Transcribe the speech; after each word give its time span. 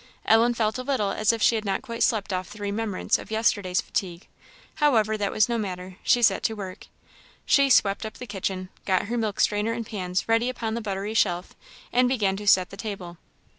Ellen 0.25 0.55
felt 0.55 0.79
a 0.79 0.83
little 0.83 1.11
as 1.11 1.31
if 1.31 1.43
she 1.43 1.53
had 1.53 1.63
not 1.63 1.83
quite 1.83 2.01
slept 2.01 2.33
off 2.33 2.49
the 2.49 2.57
remembrance 2.57 3.19
of 3.19 3.29
yesterday's 3.29 3.81
fatigue; 3.81 4.25
however, 4.77 5.15
that 5.15 5.31
was 5.31 5.47
no 5.47 5.59
matter, 5.59 5.97
she 6.01 6.23
set 6.23 6.41
to 6.41 6.55
work. 6.55 6.87
She 7.45 7.69
swept 7.69 8.03
up 8.03 8.15
the 8.17 8.25
kitchen, 8.25 8.69
got 8.85 9.03
her 9.09 9.15
milk 9.19 9.39
strainer 9.39 9.73
and 9.73 9.85
pans 9.85 10.27
ready 10.27 10.49
upon 10.49 10.73
the 10.73 10.81
buttery 10.81 11.13
shelf, 11.13 11.53
and 11.93 12.09
began 12.09 12.35
to 12.37 12.47
set 12.47 12.71
the 12.71 12.77
table. 12.77 13.17